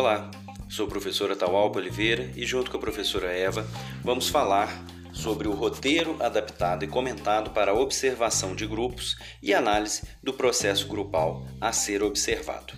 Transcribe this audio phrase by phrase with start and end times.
[0.00, 0.30] Olá,
[0.66, 3.68] sou o professor Ataualpa Oliveira e junto com a professora Eva
[4.02, 4.82] vamos falar
[5.12, 11.46] sobre o roteiro adaptado e comentado para observação de grupos e análise do processo grupal
[11.60, 12.72] a ser observado.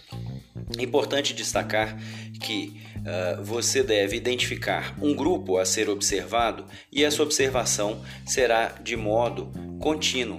[0.77, 1.97] É importante destacar
[2.41, 8.97] que uh, você deve identificar um grupo a ser observado e essa observação será de
[8.97, 10.39] modo contínuo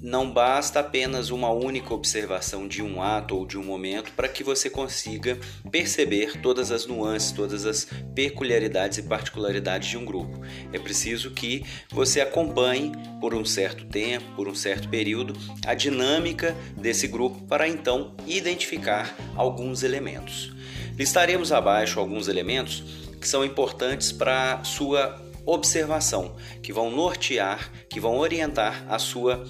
[0.00, 4.44] não basta apenas uma única observação de um ato ou de um momento para que
[4.44, 5.38] você consiga
[5.70, 10.40] perceber todas as nuances, todas as peculiaridades e particularidades de um grupo.
[10.72, 16.54] É preciso que você acompanhe por um certo tempo, por um certo período, a dinâmica
[16.76, 20.54] desse grupo para então identificar alguns elementos.
[20.96, 22.82] Listaremos abaixo alguns elementos
[23.20, 29.46] que são importantes para sua observação, que vão nortear, que vão orientar a sua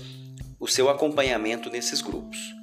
[0.66, 2.54] o seu acompanhamento nesses grupos.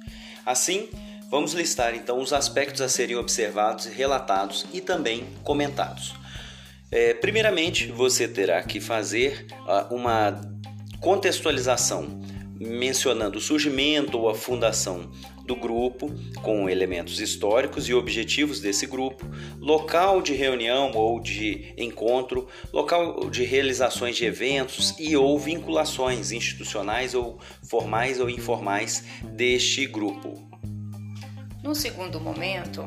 [0.46, 0.88] Assim,
[1.30, 6.14] vamos listar então os aspectos a serem observados, relatados e também comentados.
[6.90, 10.40] É, primeiramente, você terá que fazer uh, uma
[11.00, 12.20] contextualização
[12.60, 15.10] mencionando o surgimento ou a fundação
[15.44, 16.10] do grupo,
[16.42, 19.26] com elementos históricos e objetivos desse grupo,
[19.58, 27.14] local de reunião ou de encontro, local de realizações de eventos e ou vinculações institucionais
[27.14, 30.48] ou formais ou informais deste grupo.
[31.62, 32.82] No segundo momento,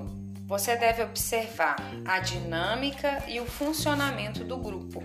[0.45, 5.03] você deve observar a dinâmica e o funcionamento do grupo,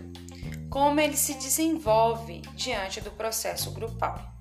[0.70, 4.32] como ele se desenvolve diante do processo grupal.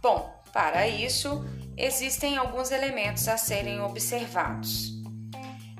[0.00, 1.44] Bom, para isso,
[1.80, 4.92] existem alguns elementos a serem observados.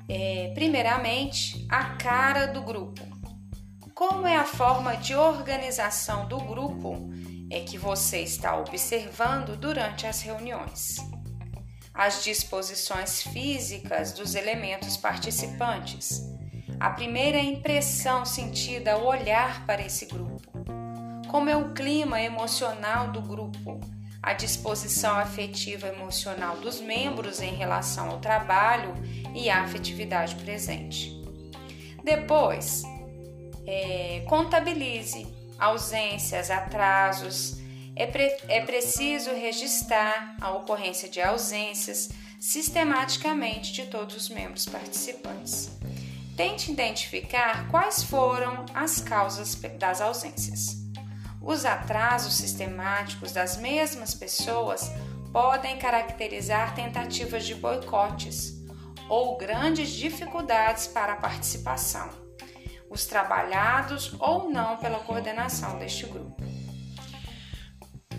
[0.09, 3.01] É, primeiramente, a cara do grupo.
[3.93, 7.11] Como é a forma de organização do grupo
[7.51, 10.97] é que você está observando durante as reuniões?
[11.93, 16.21] As disposições físicas dos elementos participantes.
[16.79, 20.51] A primeira impressão sentida ao olhar para esse grupo.
[21.29, 23.79] Como é o clima emocional do grupo?
[24.21, 28.93] A disposição afetiva emocional dos membros em relação ao trabalho
[29.33, 31.19] e à afetividade presente.
[32.03, 32.83] Depois,
[33.65, 35.27] é, contabilize
[35.57, 37.59] ausências, atrasos.
[37.95, 45.69] É, pre é preciso registrar a ocorrência de ausências sistematicamente de todos os membros participantes.
[46.35, 50.80] Tente identificar quais foram as causas das ausências.
[51.41, 54.91] Os atrasos sistemáticos das mesmas pessoas
[55.33, 58.61] podem caracterizar tentativas de boicotes
[59.09, 62.09] ou grandes dificuldades para a participação,
[62.89, 66.41] os trabalhados ou não pela coordenação deste grupo.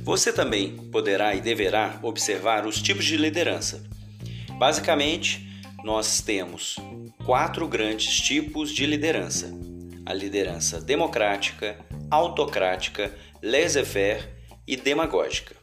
[0.02, 3.84] Você também poderá e deverá observar os tipos de liderança.
[4.58, 5.48] Basicamente,
[5.84, 6.76] nós temos
[7.24, 9.52] quatro grandes tipos de liderança:
[10.04, 11.78] a liderança democrática,
[12.12, 13.10] autocrática,
[13.42, 14.28] laissez-faire
[14.68, 15.56] e demagógica.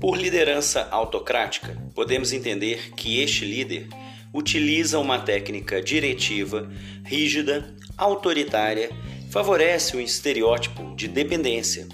[0.00, 3.86] Por liderança autocrática, podemos entender que este líder
[4.32, 6.68] utiliza uma técnica diretiva,
[7.04, 8.90] rígida, autoritária,
[9.30, 11.86] favorece o estereótipo de dependência,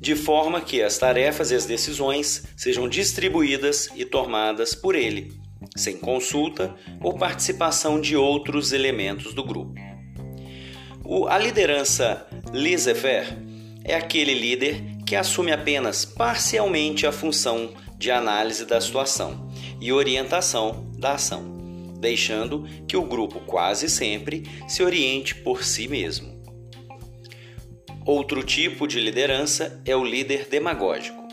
[0.00, 5.32] de forma que as tarefas e as decisões sejam distribuídas e tomadas por ele,
[5.74, 9.74] sem consulta ou participação de outros elementos do grupo.
[11.28, 13.36] A liderança laissez-faire
[13.84, 19.50] é aquele líder que assume apenas parcialmente a função de análise da situação
[19.80, 26.34] e orientação da ação, deixando que o grupo quase sempre se oriente por si mesmo.
[28.06, 31.23] Outro tipo de liderança é o líder demagógico.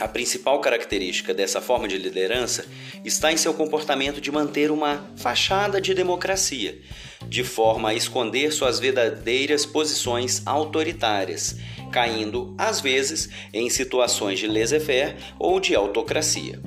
[0.00, 2.66] A principal característica dessa forma de liderança
[3.04, 6.80] está em seu comportamento de manter uma fachada de democracia,
[7.28, 11.56] de forma a esconder suas verdadeiras posições autoritárias,
[11.92, 16.60] caindo, às vezes, em situações de laissez-faire ou de autocracia,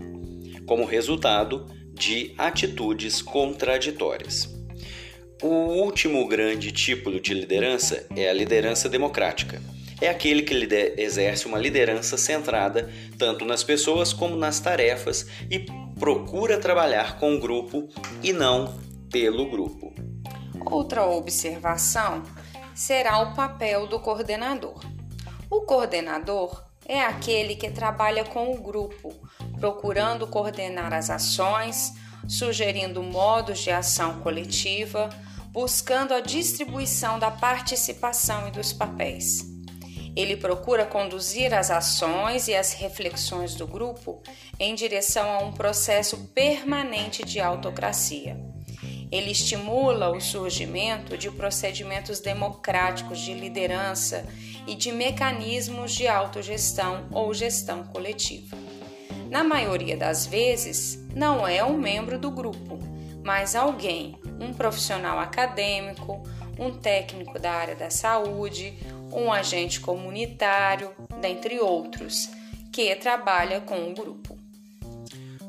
[0.66, 4.48] como resultado de atitudes contraditórias.
[5.44, 9.62] O último grande tipo de liderança é a liderança democrática
[10.00, 10.54] é aquele que
[10.98, 15.66] exerce uma liderança centrada tanto nas pessoas como nas tarefas e
[16.00, 17.88] procura trabalhar com o grupo
[18.22, 18.80] e não
[19.12, 19.94] pelo grupo.
[20.66, 22.24] Outra observação
[22.76, 24.84] será o papel do coordenador.
[25.50, 29.14] O coordenador é aquele que trabalha com o grupo,
[29.60, 31.94] procurando coordenar as ações,
[32.28, 35.10] sugerindo modos de ação coletiva,
[35.52, 39.57] buscando a distribuição da participação e dos papéis.
[40.18, 44.20] Ele procura conduzir as ações e as reflexões do grupo
[44.60, 48.36] em direção a um processo permanente de autocracia.
[49.12, 54.26] Ele estimula o surgimento de procedimentos democráticos de liderança
[54.66, 58.58] e de mecanismos de autogestão ou gestão coletiva.
[59.30, 62.80] Na maioria das vezes, não é um membro do grupo,
[63.24, 66.24] mas alguém, um profissional acadêmico,
[66.60, 68.78] um técnico da área da saúde,
[69.12, 72.30] um agente comunitário, dentre outros,
[72.72, 74.38] que trabalha com o grupo.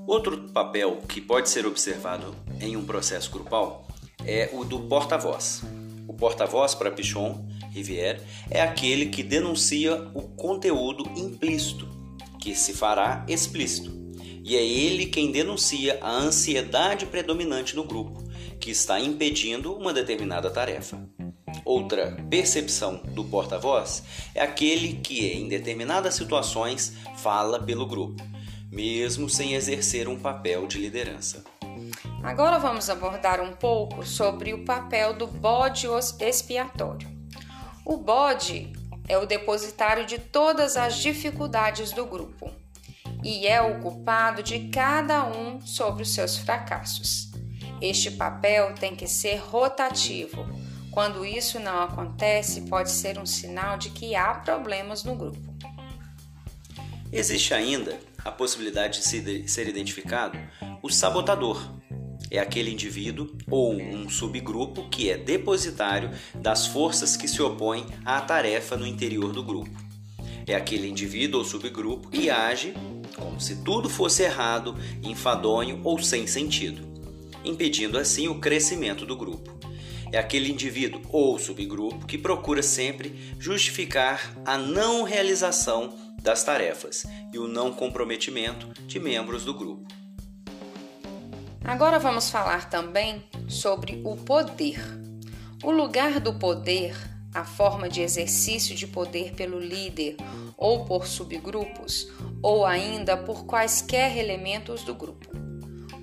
[0.07, 3.87] Outro papel que pode ser observado em um processo grupal
[4.27, 5.63] é o do porta-voz.
[6.07, 11.87] O porta-voz para Pichon Rivière é aquele que denuncia o conteúdo implícito,
[12.41, 13.93] que se fará explícito.
[14.43, 18.25] E é ele quem denuncia a ansiedade predominante no grupo,
[18.59, 20.99] que está impedindo uma determinada tarefa.
[21.65, 24.03] Outra percepção do porta-voz
[24.35, 28.23] é aquele que, em determinadas situações, fala pelo grupo,
[28.71, 31.45] mesmo sem exercer um papel de liderança.
[32.23, 35.87] Agora vamos abordar um pouco sobre o papel do bode
[36.21, 37.09] expiatório.
[37.85, 38.73] O bode
[39.09, 42.51] é o depositário de todas as dificuldades do grupo
[43.25, 47.31] e é o culpado de cada um sobre os seus fracassos.
[47.81, 50.47] Este papel tem que ser rotativo.
[50.91, 55.57] Quando isso não acontece, pode ser um sinal de que há problemas no grupo.
[57.13, 60.39] Existe ainda a possibilidade de ser identificado
[60.83, 61.79] o sabotador,
[62.31, 68.21] é aquele indivíduo ou um subgrupo que é depositário das forças que se opõem à
[68.21, 69.71] tarefa no interior do grupo.
[70.47, 72.75] É aquele indivíduo ou subgrupo que age
[73.17, 76.87] como se tudo fosse errado, enfadonho ou sem sentido,
[77.45, 79.59] impedindo assim o crescimento do grupo.
[80.11, 87.39] É aquele indivíduo ou subgrupo que procura sempre justificar a não realização das tarefas e
[87.39, 89.87] o não comprometimento de membros do grupo.
[91.63, 94.81] Agora vamos falar também sobre o poder.
[95.63, 96.97] O lugar do poder,
[97.35, 100.17] a forma de exercício de poder pelo líder
[100.57, 102.09] ou por subgrupos,
[102.43, 105.29] ou ainda por quaisquer elementos do grupo.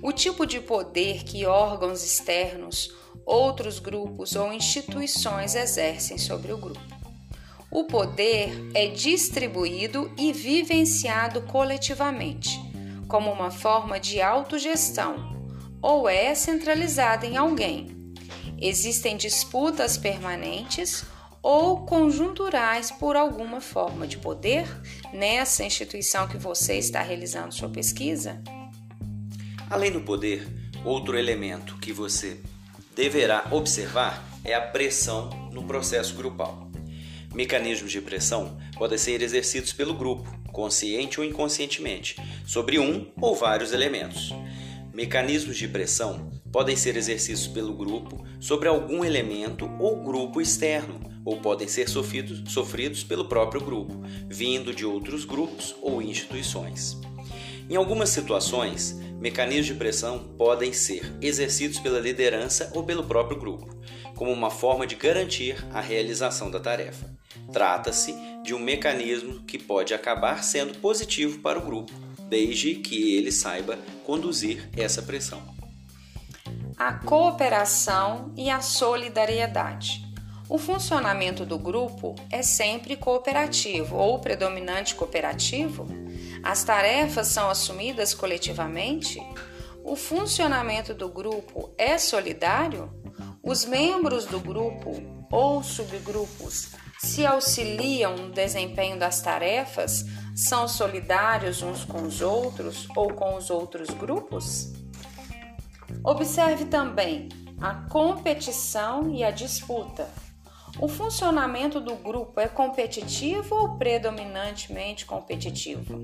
[0.00, 2.94] O tipo de poder que órgãos externos,
[3.26, 6.80] outros grupos ou instituições exercem sobre o grupo.
[7.68, 12.60] O poder é distribuído e vivenciado coletivamente,
[13.08, 15.34] como uma forma de autogestão
[15.82, 18.14] ou é centralizada em alguém.
[18.58, 21.04] Existem disputas permanentes
[21.42, 24.66] ou conjunturais por alguma forma de poder
[25.12, 28.42] nessa instituição que você está realizando sua pesquisa?
[29.68, 30.48] Além do poder,
[30.84, 32.40] outro elemento que você
[32.96, 36.70] deverá observar é a pressão no processo grupal.
[37.34, 42.16] Mecanismos de pressão podem ser exercidos pelo grupo, consciente ou inconscientemente,
[42.46, 44.34] sobre um ou vários elementos.
[44.94, 51.36] Mecanismos de pressão podem ser exercidos pelo grupo sobre algum elemento ou grupo externo, ou
[51.38, 56.98] podem ser sofridos, sofridos pelo próprio grupo, vindo de outros grupos ou instituições.
[57.68, 63.74] Em algumas situações, mecanismos de pressão podem ser exercidos pela liderança ou pelo próprio grupo,
[64.14, 67.10] como uma forma de garantir a realização da tarefa.
[67.52, 68.14] Trata-se
[68.44, 71.92] de um mecanismo que pode acabar sendo positivo para o grupo,
[72.28, 75.42] desde que ele saiba conduzir essa pressão.
[76.78, 80.06] A cooperação e a solidariedade.
[80.48, 86.05] O funcionamento do grupo é sempre cooperativo ou predominante cooperativo?
[86.46, 89.20] As tarefas são assumidas coletivamente?
[89.82, 92.88] O funcionamento do grupo é solidário?
[93.42, 94.92] Os membros do grupo
[95.28, 96.68] ou subgrupos
[97.00, 100.04] se auxiliam no desempenho das tarefas,
[100.36, 104.72] são solidários uns com os outros ou com os outros grupos?
[106.04, 107.28] Observe também
[107.60, 110.08] a competição e a disputa.
[110.78, 115.98] O funcionamento do grupo é competitivo ou predominantemente competitivo?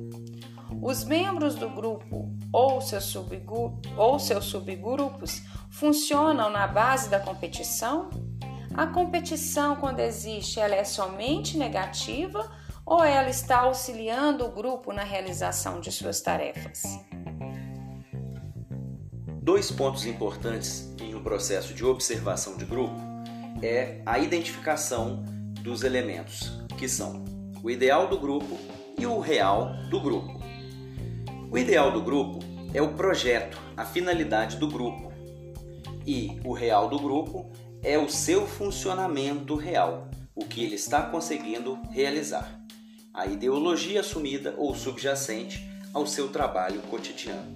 [0.81, 8.09] Os membros do grupo ou seus, subgru ou seus subgrupos funcionam na base da competição?
[8.75, 12.51] A competição, quando existe, ela é somente negativa
[12.87, 16.83] ou ela está auxiliando o grupo na realização de suas tarefas?
[19.43, 23.12] Dois pontos importantes em um processo de observação de grupo
[23.63, 25.23] é a identificação
[25.63, 27.25] dos elementos, que são
[27.63, 28.59] o ideal do grupo
[28.99, 30.43] e o real do grupo.
[31.51, 32.41] O ideal do grupo
[32.75, 35.13] é o projeto, a finalidade do grupo,
[36.05, 37.51] e o real do grupo
[37.83, 42.61] é o seu funcionamento real, o que ele está conseguindo realizar
[43.15, 47.53] a ideologia assumida ou subjacente ao seu trabalho cotidiano.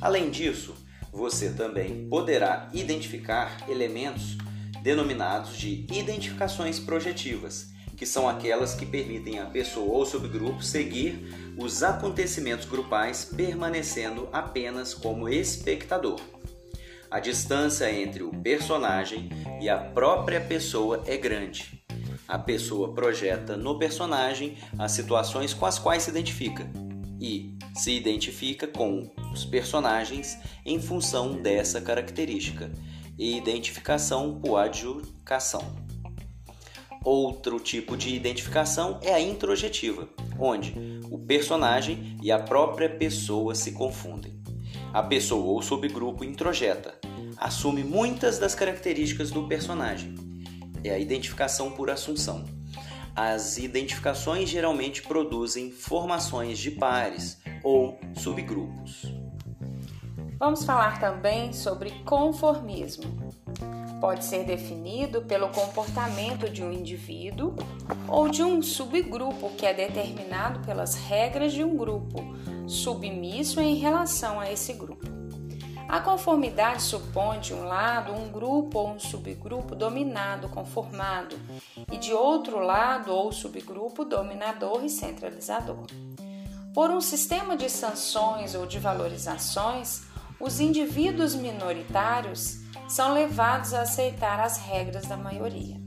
[0.00, 0.74] Além disso,
[1.12, 4.38] você também poderá identificar elementos
[4.82, 11.82] denominados de identificações projetivas, que são aquelas que permitem a pessoa ou subgrupo seguir os
[11.82, 16.20] acontecimentos grupais permanecendo apenas como espectador.
[17.10, 19.30] A distância entre o personagem
[19.60, 21.82] e a própria pessoa é grande.
[22.28, 26.70] A pessoa projeta no personagem as situações com as quais se identifica
[27.18, 32.70] e se identifica com os personagens em função dessa característica
[33.18, 35.62] e identificação por adjudicação.
[37.04, 40.08] Outro tipo de identificação é a introjetiva,
[40.38, 40.74] onde
[41.10, 44.38] o personagem e a própria pessoa se confundem.
[44.92, 46.98] A pessoa ou subgrupo introjeta,
[47.36, 50.14] assume muitas das características do personagem.
[50.84, 52.44] É a identificação por assunção.
[53.14, 59.17] As identificações geralmente produzem formações de pares ou subgrupos.
[60.38, 63.04] Vamos falar também sobre conformismo.
[64.00, 67.56] Pode ser definido pelo comportamento de um indivíduo
[68.06, 72.22] ou de um subgrupo que é determinado pelas regras de um grupo,
[72.68, 75.04] submisso em relação a esse grupo.
[75.88, 81.34] A conformidade supõe, de um lado, um grupo ou um subgrupo dominado, conformado,
[81.90, 85.86] e de outro lado, ou subgrupo dominador e centralizador.
[86.74, 90.02] Por um sistema de sanções ou de valorizações,
[90.40, 95.80] os indivíduos minoritários são levados a aceitar as regras da maioria.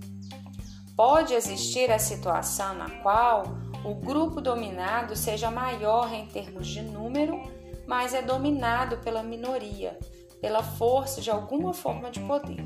[0.96, 3.44] Pode existir a situação na qual
[3.84, 7.42] o grupo dominado seja maior em termos de número,
[7.88, 9.98] mas é dominado pela minoria,
[10.40, 12.64] pela força de alguma forma de poder.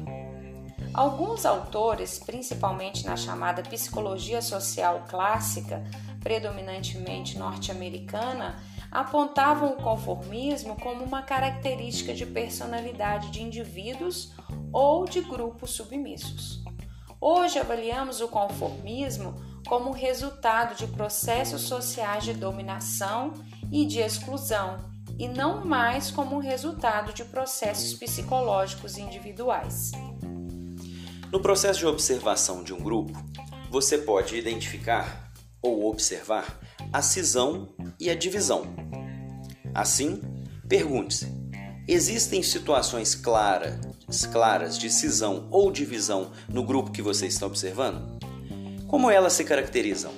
[0.94, 5.84] Alguns autores, principalmente na chamada psicologia social clássica,
[6.22, 8.58] predominantemente norte-americana,
[8.96, 14.34] apontavam o conformismo como uma característica de personalidade de indivíduos
[14.72, 16.64] ou de grupos submissos.
[17.20, 19.36] Hoje avaliamos o conformismo
[19.68, 23.34] como resultado de processos sociais de dominação
[23.70, 24.78] e de exclusão,
[25.20, 29.92] e não mais como resultado de processos psicológicos individuais.
[31.30, 33.12] No processo de observação de um grupo,
[33.70, 36.60] você pode identificar ou observar
[36.94, 38.85] a cisão e a divisão.
[39.76, 40.22] Assim,
[40.70, 41.28] pergunte-se:
[41.86, 48.18] existem situações claras, de cisão ou divisão no grupo que você está observando?
[48.88, 50.14] Como elas se caracterizam?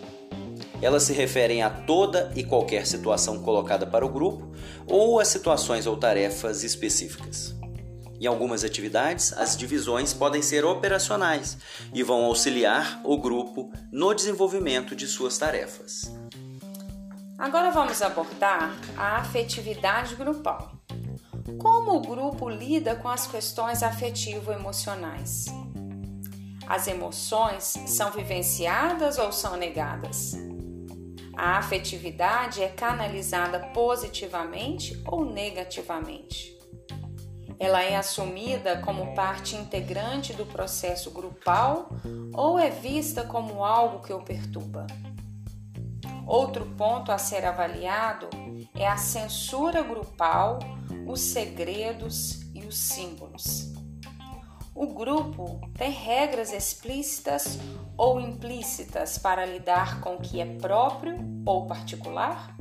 [0.80, 4.52] Elas se referem a toda e qualquer situação colocada para o grupo
[4.86, 7.56] ou a situações ou tarefas específicas.
[8.20, 11.58] Em algumas atividades, as divisões podem ser operacionais
[11.92, 16.12] e vão auxiliar o grupo no desenvolvimento de suas tarefas.
[17.38, 20.72] Agora vamos abordar a afetividade grupal.
[21.60, 25.46] Como o grupo lida com as questões afetivo-emocionais?
[26.66, 30.34] As emoções são vivenciadas ou são negadas?
[31.38, 36.58] A afetividade é canalizada positivamente ou negativamente?
[37.60, 41.90] Ela é assumida como parte integrante do processo grupal
[42.34, 44.88] ou é vista como algo que o perturba?
[46.28, 48.30] Outro ponto a ser avaliado
[48.76, 50.60] é a censura grupal,
[51.08, 53.74] os segredos e os símbolos.
[54.76, 57.58] O grupo tem regras explícitas
[57.96, 62.56] ou implícitas para lidar com o que é próprio ou particular?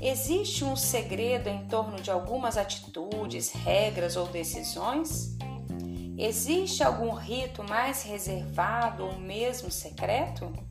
[0.00, 5.36] Existe um segredo em torno de algumas atitudes, regras ou decisões?
[6.16, 10.67] Existe algum rito mais reservado ou mesmo secreto?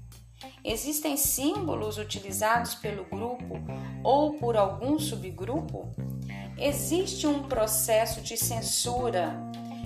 [0.63, 3.59] Existem símbolos utilizados pelo grupo
[4.03, 5.87] ou por algum subgrupo?
[6.57, 9.35] Existe um processo de censura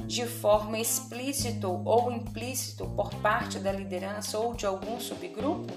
[0.05, 5.73] de forma explícito ou implícito por parte da liderança ou de algum subgrupo?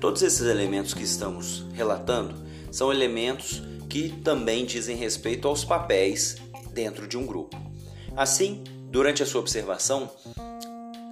[0.00, 6.36] Todos esses elementos que estamos relatando são elementos que também dizem respeito aos papéis
[6.72, 7.56] dentro de um grupo.
[8.14, 10.10] Assim, durante a sua observação,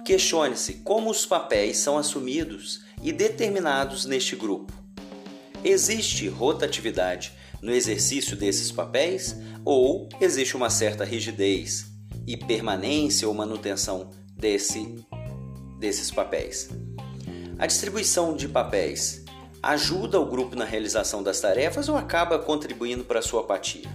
[0.07, 4.71] questione-se como os papéis são assumidos e determinados neste grupo.
[5.65, 9.35] Existe rotatividade no exercício desses papéis
[9.65, 11.87] ou existe uma certa rigidez
[12.25, 14.95] e permanência ou manutenção desse,
[15.77, 16.69] desses papéis?
[17.59, 19.25] A distribuição de papéis
[19.61, 23.89] ajuda o grupo na realização das tarefas ou acaba contribuindo para a sua apatia?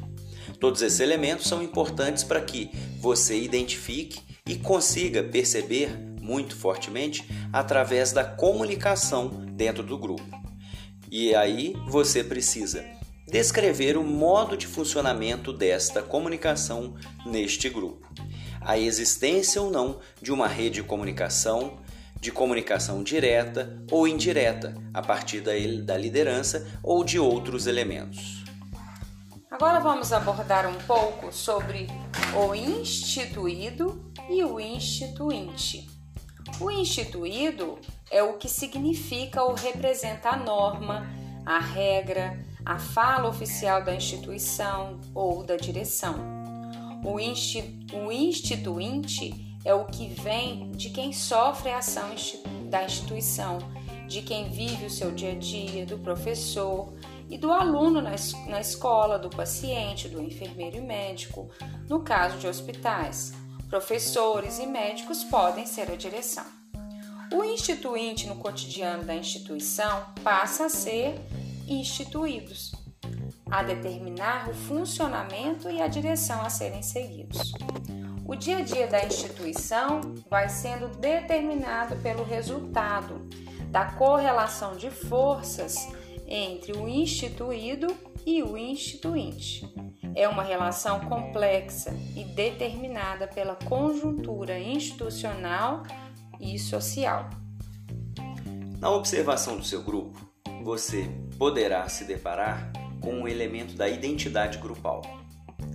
[0.61, 8.13] Todos esses elementos são importantes para que você identifique e consiga perceber muito fortemente através
[8.13, 10.25] da comunicação dentro do grupo.
[11.11, 12.85] E aí você precisa
[13.29, 16.95] descrever o modo de funcionamento desta comunicação
[17.25, 18.07] neste grupo.
[18.61, 21.79] A existência ou não de uma rede de comunicação,
[22.21, 28.42] de comunicação direta ou indireta, a partir da liderança ou de outros elementos.
[29.53, 31.87] Agora vamos abordar um pouco sobre
[32.35, 35.87] o instituído e o instituinte.
[36.59, 37.79] O instituído
[38.11, 41.07] é o que significa ou representa a norma,
[41.45, 46.15] a regra, a fala oficial da instituição ou da direção.
[47.05, 47.21] O,
[48.11, 52.15] instituinte é o que vem de quem sofre a ação
[52.71, 53.59] da instituição,
[54.09, 56.91] de quem vive o seu dia a dia, do professor
[57.33, 58.11] e do aluno na,
[58.47, 61.49] na escola, do paciente, do enfermeiro e médico,
[61.89, 63.33] no caso de hospitais.
[63.71, 66.45] Professores e médicos podem ser a direção.
[67.33, 71.19] O instituinte no cotidiano da instituição passa a ser
[71.67, 72.73] instituídos,
[73.51, 77.55] a determinar o funcionamento e a direção a serem seguidos.
[78.27, 83.27] O dia a dia da instituição vai sendo determinado pelo resultado
[83.71, 85.89] da correlação de forças
[86.27, 87.87] entre o instituído
[88.25, 89.67] e o instituinte
[90.15, 95.83] é uma relação complexa e determinada pela conjuntura institucional
[96.41, 97.31] e social.
[98.79, 100.19] Na observação do seu grupo,
[100.63, 105.03] você poderá se deparar com o elemento da identidade grupal.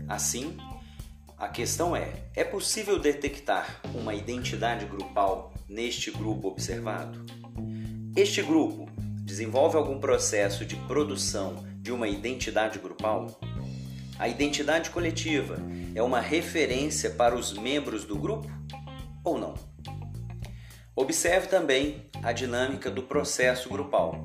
[0.07, 0.57] Assim,
[1.37, 7.25] a questão é: é possível detectar uma identidade grupal neste grupo observado?
[8.15, 8.86] Este grupo
[9.27, 13.37] desenvolve algum processo de produção de uma identidade grupal?
[14.17, 15.57] A identidade coletiva
[15.93, 18.49] é uma referência para os membros do grupo
[19.25, 19.53] ou não?
[20.95, 24.15] Observe também a dinâmica do processo grupal.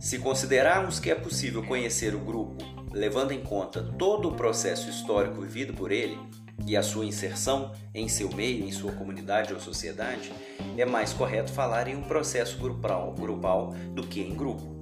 [0.00, 2.56] Se considerarmos que é possível conhecer o grupo
[2.90, 6.18] levando em conta todo o processo histórico vivido por ele
[6.66, 10.32] e a sua inserção em seu meio, em sua comunidade ou sociedade,
[10.76, 14.72] é mais correto falar em um processo grupal, grupal do que em grupo.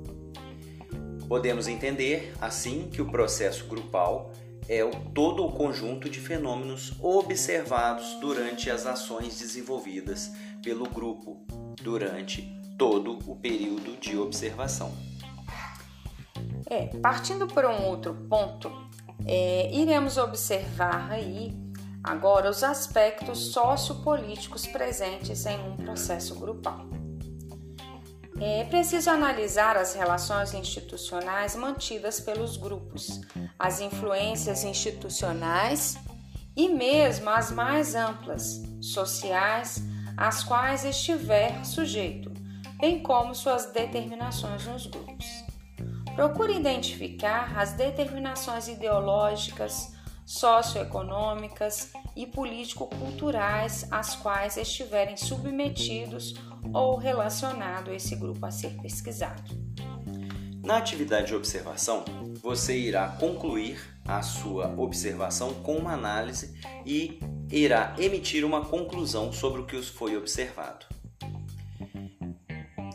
[1.26, 4.32] Podemos entender, assim, que o processo grupal
[4.68, 11.44] é todo o conjunto de fenômenos observados durante as ações desenvolvidas pelo grupo
[11.82, 12.42] durante
[12.76, 14.92] todo o período de observação.
[16.68, 18.70] É, partindo para um outro ponto,
[19.26, 21.54] é, iremos observar aí
[22.02, 26.88] agora os aspectos sociopolíticos presentes em um processo grupal.
[28.40, 33.20] É preciso analisar as relações institucionais mantidas pelos grupos,
[33.58, 35.98] as influências institucionais
[36.56, 39.82] e mesmo as mais amplas, sociais,
[40.16, 42.32] às quais estiver sujeito,
[42.80, 45.39] bem como suas determinações nos grupos.
[46.14, 49.92] Procure identificar as determinações ideológicas,
[50.26, 56.34] socioeconômicas e político-culturais às quais estiverem submetidos
[56.72, 59.42] ou relacionado esse grupo a ser pesquisado.
[60.62, 62.04] Na atividade de observação,
[62.42, 66.54] você irá concluir a sua observação com uma análise
[66.86, 67.18] e
[67.50, 70.86] irá emitir uma conclusão sobre o que foi observado.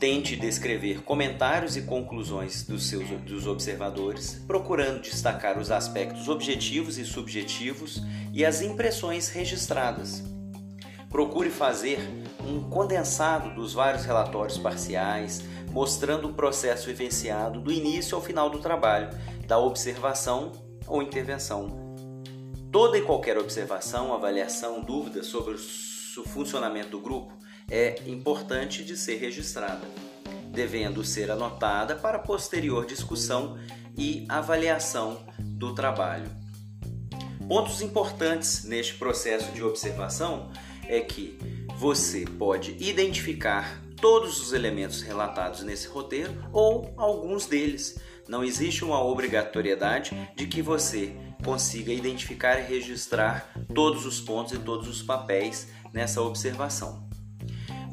[0.06, 7.04] Tente descrever comentários e conclusões dos seus dos observadores, procurando destacar os aspectos objetivos e
[7.04, 10.24] subjetivos e as impressões registradas.
[11.10, 11.98] Procure fazer
[12.48, 15.42] um condensado dos vários relatórios parciais,
[15.72, 19.10] mostrando o processo vivenciado do início ao final do trabalho,
[19.48, 20.52] da observação
[20.86, 21.98] ou intervenção.
[22.72, 27.35] Toda e qualquer observação, avaliação, dúvida sobre o funcionamento do grupo
[27.70, 29.88] é importante de ser registrada,
[30.52, 33.58] devendo ser anotada para posterior discussão
[33.98, 36.30] e avaliação do trabalho.
[37.48, 40.52] Pontos importantes neste processo de observação
[40.88, 41.38] é que
[41.78, 48.00] você pode identificar todos os elementos relatados nesse roteiro ou alguns deles.
[48.28, 54.60] Não existe uma obrigatoriedade de que você consiga identificar e registrar todos os pontos e
[54.60, 57.05] todos os papéis nessa observação.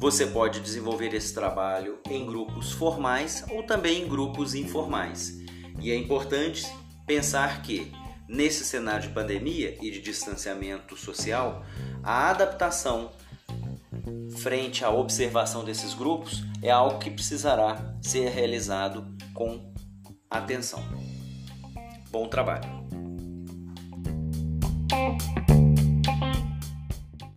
[0.03, 5.39] Você pode desenvolver esse trabalho em grupos formais ou também em grupos informais.
[5.79, 6.67] E é importante
[7.07, 7.89] pensar que,
[8.27, 11.63] nesse cenário de pandemia e de distanciamento social,
[12.03, 13.13] a adaptação
[14.39, 19.73] frente à observação desses grupos é algo que precisará ser realizado com
[20.29, 20.83] atenção.
[22.11, 22.83] Bom trabalho!